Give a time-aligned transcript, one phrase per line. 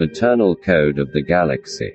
[0.00, 1.92] Eternal Code of the Galaxy.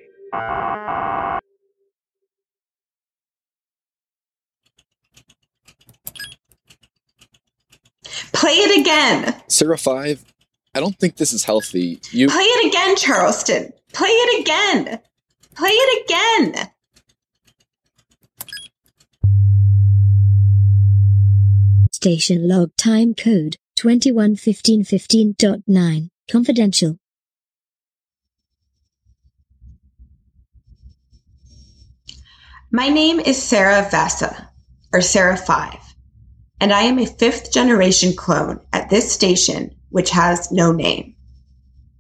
[8.32, 9.36] Play it again.
[9.48, 10.24] Sarah 5,
[10.74, 12.00] I don't think this is healthy.
[12.12, 13.74] You Play it again, Charleston.
[13.92, 15.00] Play it again.
[15.56, 16.70] Play it again.
[21.92, 26.10] Station log time code 211515.9.
[26.32, 26.98] Confidential.
[32.72, 34.52] My name is Sarah Vasa,
[34.94, 35.96] or Sarah 5,
[36.62, 41.16] and I am a fifth generation clone at this station, which has no name.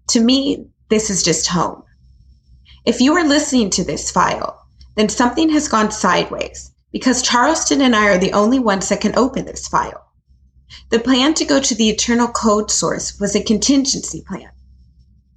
[0.09, 1.81] To me, this is just home.
[2.85, 4.63] If you are listening to this file,
[4.95, 9.17] then something has gone sideways because Charleston and I are the only ones that can
[9.17, 10.05] open this file.
[10.91, 14.51] The plan to go to the eternal code source was a contingency plan.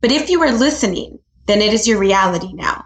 [0.03, 2.85] But if you are listening, then it is your reality now.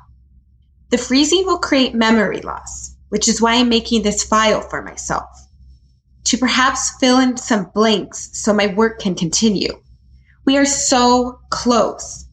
[0.96, 5.28] The freezing will create memory loss, which is why I'm making this file for myself.
[6.24, 9.82] To perhaps fill in some blanks so my work can continue.
[10.46, 12.24] We are so close.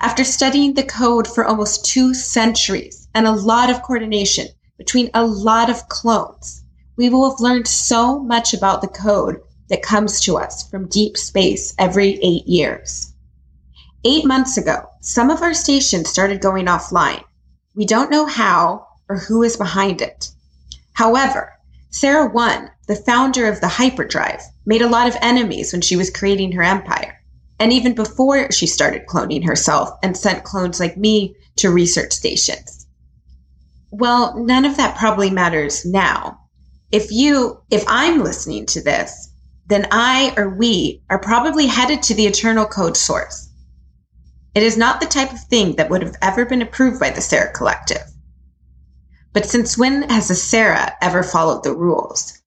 [0.00, 4.46] After studying the code for almost two centuries and a lot of coordination
[4.78, 6.62] between a lot of clones,
[6.96, 11.16] we will have learned so much about the code that comes to us from deep
[11.16, 13.12] space every eight years.
[14.04, 17.24] Eight months ago, some of our stations started going offline.
[17.76, 20.30] We don't know how or who is behind it.
[20.94, 21.52] However,
[21.90, 26.08] Sarah One, the founder of the hyperdrive, made a lot of enemies when she was
[26.08, 27.20] creating her empire.
[27.60, 32.86] And even before she started cloning herself and sent clones like me to research stations.
[33.90, 36.40] Well, none of that probably matters now.
[36.92, 39.30] If you, if I'm listening to this,
[39.66, 43.45] then I or we are probably headed to the eternal code source.
[44.56, 47.20] It is not the type of thing that would have ever been approved by the
[47.20, 48.00] Sarah Collective.
[49.34, 52.40] But since when has a Sarah ever followed the rules?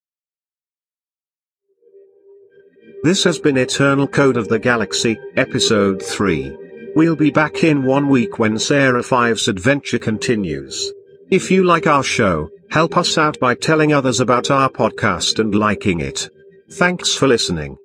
[3.04, 6.58] This has been Eternal Code of the Galaxy, Episode 3.
[6.96, 10.92] We'll be back in one week when Sarah 5's adventure continues.
[11.30, 15.54] If you like our show, help us out by telling others about our podcast and
[15.54, 16.28] liking it.
[16.72, 17.78] Thanks for listening.